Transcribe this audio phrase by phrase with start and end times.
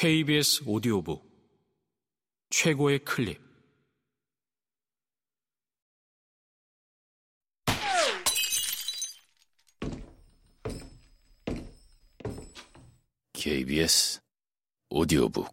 [0.00, 1.28] KBS 오디오북
[2.50, 3.42] 최고의 클립.
[13.32, 14.20] KBS
[14.90, 15.52] 오디오북.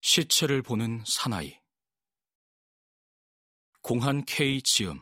[0.00, 1.60] 시체를 보는 사나이.
[3.82, 5.00] 공한 K 지음.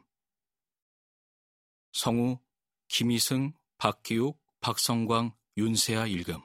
[1.95, 2.39] 성우
[2.89, 6.41] 김희승, 박기욱, 박성광, 윤세아 일금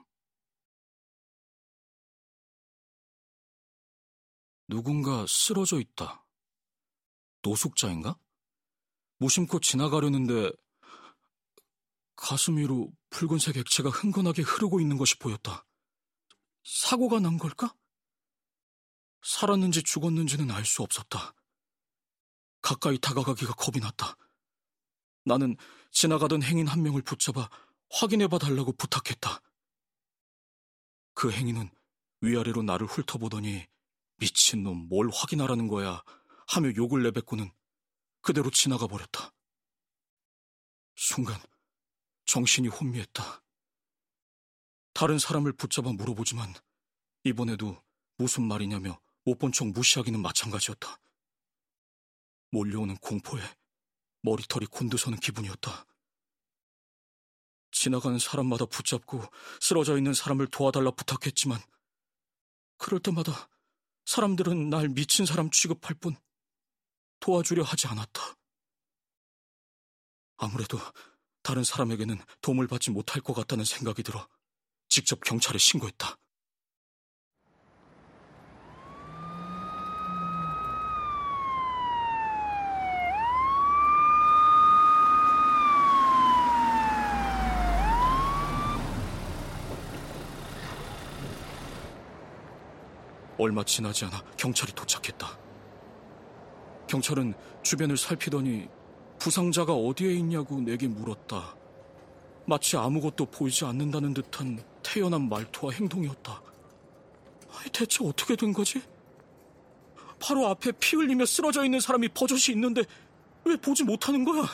[4.68, 6.26] 누군가 쓰러져 있다.
[7.42, 8.18] 노숙자인가?
[9.18, 10.52] 무심코 지나가려는데
[12.16, 15.66] 가슴 위로 붉은색 액체가 흥건하게 흐르고 있는 것이 보였다.
[16.64, 17.76] 사고가 난 걸까?
[19.22, 21.34] 살았는지 죽었는지는 알 수 없었다.
[22.62, 24.16] 가까이 다가가기가 겁이 났다.
[25.26, 25.58] 나는
[25.92, 27.50] 지나가던 행인 한 명을 붙잡아
[27.94, 29.40] 확인해봐 달라고 부탁했다.
[31.14, 31.70] 그 행인은
[32.22, 33.68] 위아래로 나를 훑어보더니
[34.18, 36.04] 미친놈 뭘 확인하라는 거야
[36.48, 37.52] 하며 욕을 내뱉고는
[38.22, 39.32] 그대로 지나가 버렸다.
[40.96, 41.40] 순간
[42.26, 43.44] 정신이 혼미했다.
[44.94, 46.54] 다른 사람을 붙잡아 물어보지만
[47.26, 47.82] 이번에도
[48.18, 51.00] 무슨 말이냐며 못 본 척 무시하기는 마찬가지였다.
[52.52, 53.42] 몰려오는 공포에
[54.22, 55.86] 머리털이 곤두서는 기분이었다.
[57.74, 59.22] 지나가는 사람마다 붙잡고
[59.60, 61.60] 쓰러져 있는 사람을 도와달라 부탁했지만
[62.78, 63.50] 그럴 때마다
[64.06, 66.16] 사람들은 날 미친 사람 취급할 뿐
[67.20, 68.22] 도와주려 하지 않았다.
[70.38, 70.78] 아무래도
[71.42, 74.28] 다른 사람에게는 도움을 받지 못할 것 같다는 생각이 들어
[74.88, 76.18] 직접 경찰에 신고했다.
[93.38, 95.40] 얼마 지나지 않아 경찰이 도착했다.
[96.88, 98.68] 경찰은 주변을 살피더니
[99.20, 101.56] 부상자가 어디에 있냐고 내게 물었다.
[102.46, 106.42] 마치 아무것도 보이지 않는다는 듯한 태연한 말투와 행동이었다.
[107.72, 108.82] 대체 어떻게 된 거지?
[110.20, 112.84] 바로 앞에 피 흘리며 쓰러져 있는 사람이 버젓이 있는데
[113.46, 114.46] 왜 보지 못하는 거야?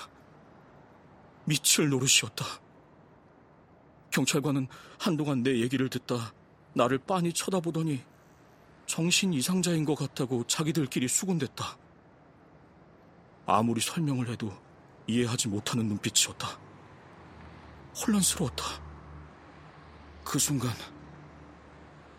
[1.45, 2.45] 미칠 노릇이었다.
[4.11, 4.67] 경찰관은
[4.97, 6.33] 한동안 내 얘기를 듣다
[6.73, 8.01] 나를 빤히 쳐다보더니
[8.89, 11.77] 정신 이상자인 것 같다고 자기들끼리 수군댔다.
[13.45, 14.51] 아무리 설명을 해도
[15.05, 16.59] 이해하지 못하는 눈빛이었다.
[17.95, 18.63] 혼란스러웠다.
[20.25, 20.71] 그 순간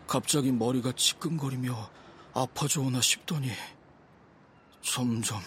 [0.07, 1.91] 갑자기 머리가 지끈거리며
[2.33, 3.49] 아파져 오나 싶더니
[4.79, 5.41] 점점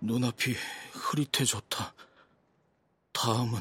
[0.00, 0.56] 눈앞이
[0.94, 1.94] 흐릿해졌다.
[3.12, 3.60] 다음은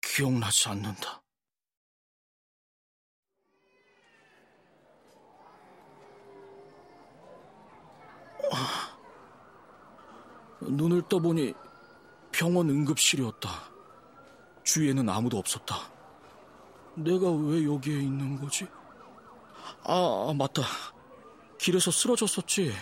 [0.00, 1.20] 기억나지 않는다.
[10.60, 11.54] 눈을 떠보니
[12.32, 13.50] 병원 응급실이었다.
[14.62, 15.76] 주위에는 아무도 없었다.
[16.94, 18.66] 내가 왜 여기에 있는 거지?
[19.84, 20.62] 아, 아, 맞다.
[21.58, 22.72] 길에서 쓰러졌었지.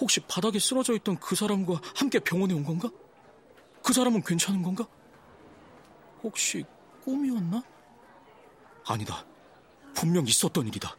[0.00, 2.90] 혹시 바닥에 쓰러져 있던 그 사람과 함께 병원에 온 건가?
[3.82, 4.86] 그 사람은 괜찮은 건가?
[6.22, 6.64] 혹시
[7.04, 7.62] 꿈이었나?
[8.86, 9.24] 아니다.
[9.94, 10.96] 분명 있었던 일이다.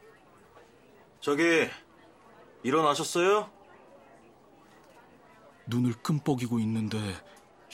[1.19, 1.67] 저기,
[2.63, 3.49] 일어나셨어요?
[5.67, 6.97] 눈을 끔뻑이고 있는데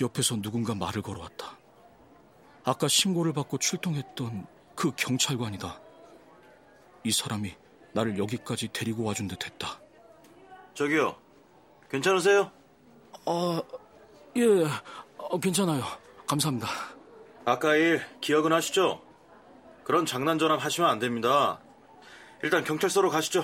[0.01, 1.57] 옆에서 누군가 말을 걸어왔다.
[2.63, 5.79] 아까 신고를 받고 출동했던 그 경찰관이다.
[7.03, 7.55] 이 사람이
[7.93, 9.79] 나를 여기까지 데리고 와준 듯 했다.
[10.73, 11.15] 저기요,
[11.89, 12.51] 괜찮으세요?
[13.25, 13.61] 아,
[14.37, 14.43] 예,
[15.17, 15.83] 어, 괜찮아요.
[16.27, 16.67] 감사합니다.
[17.45, 19.01] 아까 일 기억은 하시죠?
[19.83, 21.59] 그런 장난 전화 하시면 안 됩니다.
[22.43, 23.43] 일단 경찰서로 가시죠.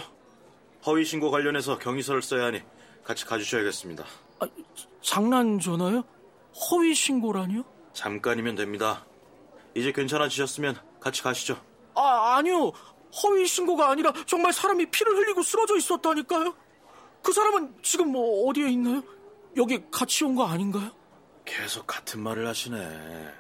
[0.86, 2.62] 허위 신고 관련해서 경위서를 써야 하니
[3.04, 4.04] 같이 가주셔야겠습니다.
[4.40, 4.48] 아,
[5.02, 6.04] 장난 전화요?
[6.72, 7.64] 허위 신고라니요?
[7.94, 9.06] 잠깐이면 됩니다.
[9.76, 11.60] 이제 괜찮아지셨으면 같이 가시죠.
[11.96, 12.72] 아, 아니요.
[13.24, 16.54] 허위 신고가 아니라 정말 사람이 피를 흘리고 쓰러져 있었다니까요.
[17.22, 19.02] 그 사람은 지금 뭐 어디에 있나요?
[19.58, 20.92] 여기 같이 온 거 아닌가요?
[21.46, 23.34] 계속 같은 말을 하시네.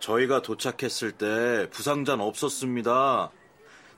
[0.00, 3.30] 저희가 도착했을 때 부상자는 없었습니다.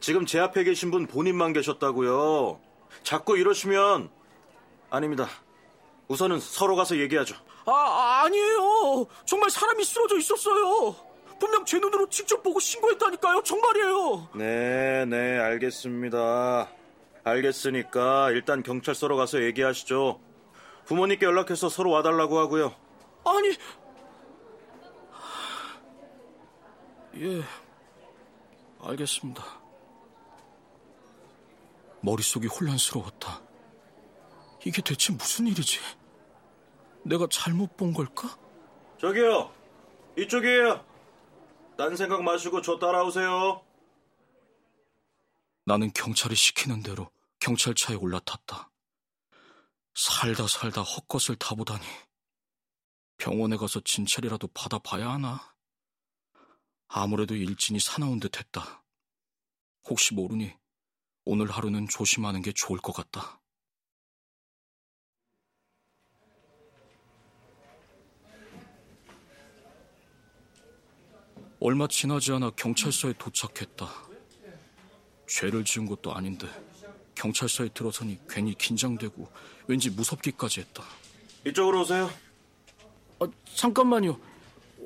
[0.01, 2.59] 지금 제 앞에 계신 분 본인만 계셨다고요.
[3.03, 4.11] 자꾸 이러시면
[4.89, 5.29] 아닙니다.
[6.09, 7.37] 우선은 서로 가서 얘기하죠.
[7.67, 9.07] 아, 아니에요.
[9.27, 10.97] 정말 사람이 쓰러져 있었어요.
[11.39, 13.43] 분명 제 눈으로 직접 보고 신고했다니까요.
[13.43, 14.29] 정말이에요.
[14.35, 16.69] 네, 네, 알겠습니다.
[17.23, 20.21] 알겠으니까 일단 경찰서로 가서 얘기하시죠.
[20.87, 22.75] 부모님께 연락해서 서로 와달라고 하고요.
[23.25, 23.57] 아니,
[27.19, 27.43] 예,
[28.83, 29.60] 알겠습니다.
[32.03, 33.43] 머릿속이 혼란스러웠다.
[34.65, 35.79] 이게 대체 무슨 일이지?
[37.05, 38.39] 내가 잘못 본 걸까?
[39.01, 39.53] 저기요,
[40.19, 40.85] 이쪽이에요.
[41.77, 43.65] 딴 생각 마시고 저 따라오세요.
[45.65, 48.71] 나는 경찰이 시키는 대로 경찰차에 올라탔다.
[49.95, 51.85] 살다 살다 헛것을 타보다니.
[53.17, 55.55] 병원에 가서 진찰이라도 받아봐야 하나?
[56.89, 58.83] 아무래도 일진이 사나운 듯 했다.
[59.89, 60.53] 혹시 모르니
[61.33, 63.39] 오늘 하루는 조심하는 게 좋을 것 같다.
[71.61, 73.89] 얼마 지나지 않아 경찰서에 도착했다.
[75.29, 76.49] 죄를 지은 것도 아닌데
[77.15, 79.31] 경찰서에 들어서니 괜히 긴장되고
[79.69, 80.83] 왠지 무섭기까지 했다.
[81.47, 82.11] 이쪽으로 오세요.
[83.21, 84.19] 아, 잠깐만요.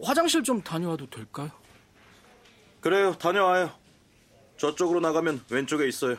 [0.03, 1.51] 화장실 좀 다녀와도 될까요?
[2.83, 3.73] 그래요, 다녀와요.
[4.59, 6.19] 저쪽으로 나가면 왼쪽에 있어요.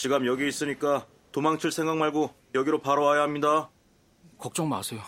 [0.00, 3.70] 지금 여기 있으니까 도망칠 생각 말고 여기로 바로 와야 합니다.
[4.38, 5.02] 걱정 마세요.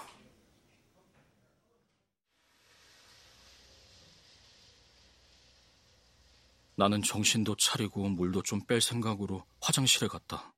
[6.77, 10.53] 나는 정신도 차리고 물도 좀 뺄 생각으로 화장실에 갔다.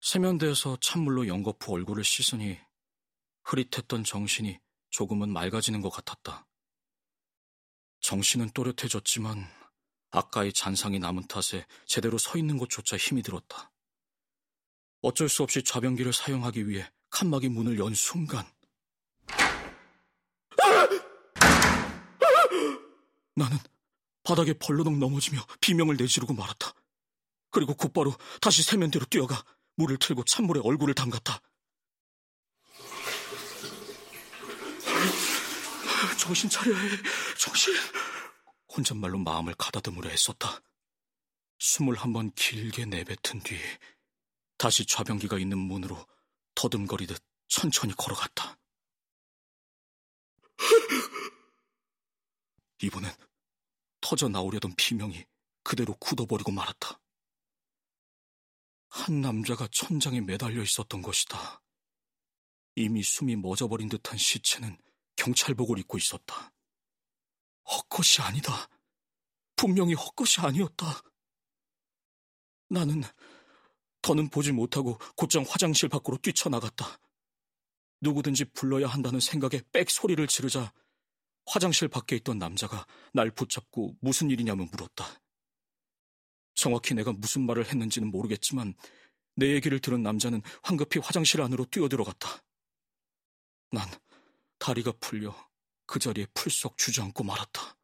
[0.00, 2.58] 세면대에서 찬물로 연거푸 얼굴을 씻으니
[3.42, 4.58] 흐릿했던 정신이
[4.88, 6.46] 조금은 맑아지는 것 같았다.
[8.00, 9.46] 정신은 또렷해졌지만
[10.14, 13.72] 아까의 잔상이 남은 탓에 제대로 서 있는 것조차 힘이 들었다.
[15.02, 18.46] 어쩔 수 없이 좌변기를 사용하기 위해 칸막이 문을 연 순간
[23.34, 23.58] 나는
[24.22, 26.72] 바닥에 벌러덩 넘어지며 비명을 내지르고 말았다.
[27.50, 29.44] 그리고 곧바로 다시 세면대로 뛰어가
[29.74, 31.40] 물을 틀고 찬물에 얼굴을 담갔다.
[36.18, 36.88] 정신 차려야 해,
[37.36, 37.74] 정신.
[38.76, 40.60] 혼잣말로 마음을 가다듬으려 했었다.
[41.58, 43.56] 숨을 한번 길게 내뱉은 뒤
[44.58, 46.06] 다시 좌변기가 있는 문으로
[46.54, 48.58] 더듬거리듯 천천히 걸어갔다.
[52.82, 53.12] 이번엔
[54.00, 55.24] 터져 나오려던 비명이
[55.62, 57.00] 그대로 굳어버리고 말았다.
[58.88, 61.62] 한 남자가 천장에 매달려 있었던 것이다.
[62.76, 64.78] 이미 숨이 멎어버린 듯한 시체는
[65.16, 66.53] 경찰복을 입고 있었다.
[67.70, 68.68] 헛것이 아니다.
[69.56, 71.02] 분명히 헛것이 아니었다.
[72.68, 73.02] 나는
[74.02, 76.98] 더는 보지 못하고 곧장 화장실 밖으로 뛰쳐나갔다.
[78.00, 80.72] 누구든지 불러야 한다는 생각에 빽 소리를 지르자
[81.46, 85.06] 화장실 밖에 있던 남자가 날 붙잡고 무슨 일이냐며 물었다.
[86.54, 88.74] 정확히 내가 무슨 말을 했는지는 모르겠지만
[89.36, 92.44] 내 얘기를 들은 남자는 황급히 화장실 안으로 뛰어들어갔다.
[93.70, 93.88] 난
[94.58, 95.34] 다리가 풀려
[95.86, 97.76] 그 자리에 풀썩 주저앉고 말았다.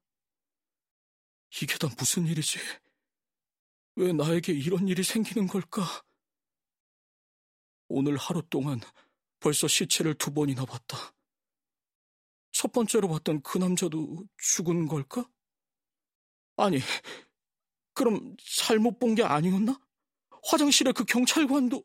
[1.62, 2.58] 이게 다 무슨 일이지?
[3.96, 5.82] 왜 나에게 이런 일이 생기는 걸까?
[7.88, 8.80] 오늘 하루 동안
[9.40, 10.96] 벌써 시체를 두 번이나 봤다.
[12.52, 15.28] 첫 번째로 봤던 그 남자도 죽은 걸까?
[16.56, 16.78] 아니,
[17.94, 19.80] 그럼 잘못 본 게 아니었나?
[20.44, 21.84] 화장실에 그 경찰관도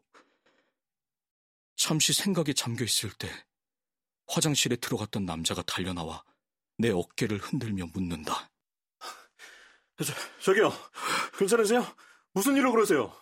[1.75, 3.29] 잠시 생각에 잠겨 있을 때
[4.27, 6.24] 화장실에 들어갔던 남자가 달려나와
[6.77, 8.52] 내 어깨를 흔들며 묻는다.
[9.97, 10.71] 저, 저기요,
[11.38, 11.85] 괜찮으세요?
[12.33, 13.16] 무슨 일로 그러세요?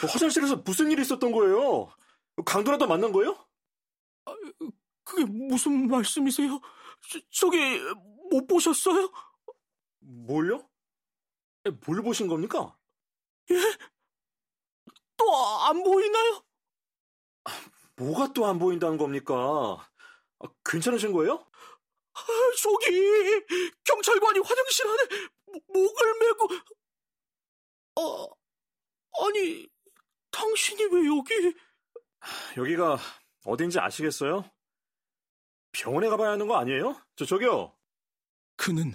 [0.00, 1.92] 화장실에서 무슨 일이 있었던 거예요?
[2.44, 3.46] 강도라도 만난 거예요?
[5.04, 6.60] 그게 무슨 말씀이세요?
[7.30, 7.58] 저, 기
[8.30, 9.12] 못 보셨어요?
[10.00, 10.68] 뭘요?
[11.86, 12.76] 뭘 보신 겁니까?
[13.50, 13.54] 예?
[15.16, 15.24] 또
[15.68, 16.42] 안 보이나요?
[17.96, 19.34] 뭐가 또 안 보인다는 겁니까?
[19.34, 21.34] 아, 괜찮으신 거예요?
[22.14, 22.20] 아,
[22.62, 23.40] 저기
[23.84, 25.28] 경찰관이 화장실 안에
[25.68, 26.48] 목을 메고
[27.96, 28.28] 어
[29.24, 29.68] 아니
[30.30, 31.54] 당신이 왜 여기
[32.56, 32.98] 여기가
[33.44, 34.48] 어딘지 아시겠어요?
[35.72, 37.00] 병원에 가봐야 하는 거 아니에요?
[37.16, 37.76] 저 저기요.
[38.56, 38.92] 그는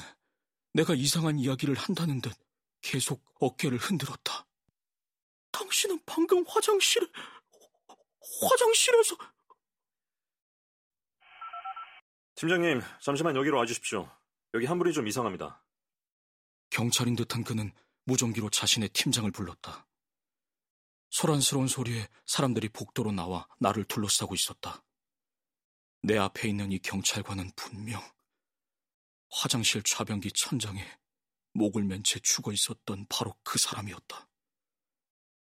[0.74, 2.34] 내가 이상한 이야기를 한다는 듯
[2.82, 4.46] 계속 어깨를 흔들었다.
[5.52, 7.06] 당신은 방금 화장실에
[8.42, 9.16] 화장실에서
[12.36, 14.10] 팀장님, 잠시만 여기로 와주십시오.
[14.54, 15.62] 여기 한 분이 좀 이상합니다.
[16.70, 17.74] 경찰인 듯한 그는
[18.06, 19.86] 무전기로 자신의 팀장을 불렀다.
[21.10, 24.84] 소란스러운 소리에 사람들이 복도로 나와 나를 둘러싸고 있었다.
[26.02, 28.02] 내 앞에 있는 이 경찰관은 분명
[29.32, 30.86] 화장실 좌변기 천장에
[31.54, 34.29] 목을 맨 채 죽어 있었던 바로 그 사람이었다.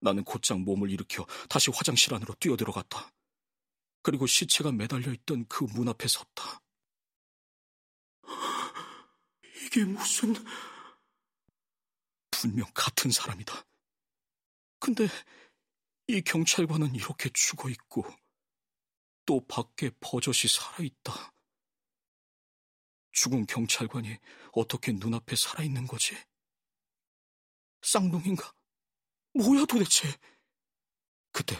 [0.00, 3.12] 나는 곧장 몸을 일으켜 다시 화장실 안으로 뛰어들어갔다.
[4.02, 6.62] 그리고 시체가 매달려 있던 그 문 앞에 섰다.
[9.66, 10.34] 이게 무슨...
[12.30, 13.66] 분명 같은 사람이다.
[14.78, 15.06] 근데
[16.06, 18.04] 이 경찰관은 이렇게 죽어 있고
[19.26, 21.34] 또 밖에 버젓이 살아있다.
[23.12, 24.16] 죽은 경찰관이
[24.52, 26.16] 어떻게 눈앞에 살아있는 거지?
[27.82, 28.54] 쌍둥이인가?
[29.34, 30.08] 뭐야 도대체?
[31.32, 31.56] 그때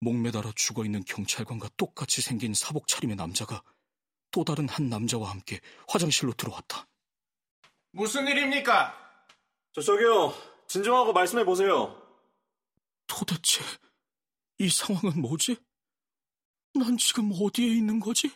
[0.00, 3.62] 목매달아 죽어있는 경찰관과 똑같이 생긴 사복 차림의 남자가
[4.30, 6.86] 또 다른 한 남자와 함께 화장실로 들어왔다.
[7.92, 8.94] 무슨 일입니까?
[9.72, 10.34] 저 저기요.
[10.68, 12.00] 진정하고 말씀해 보세요.
[13.06, 13.62] 도대체
[14.58, 15.56] 이 상황은 뭐지?
[16.74, 18.30] 난 지금 어디에 있는 거지?